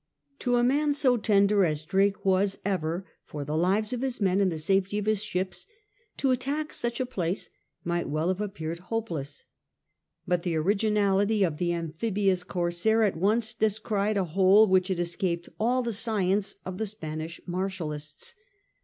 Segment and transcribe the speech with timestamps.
[0.39, 2.15] To a man so tender as Drake
[2.65, 5.67] ever was for the lives of his men and the safety of his ships,
[6.17, 7.51] to attack such a place
[7.83, 9.43] might well have appeared hopeless;
[10.27, 14.99] but the origin ality of the amphibious corsair at once descried a hole which had
[14.99, 18.33] escaped all the science of the Spanish martialists.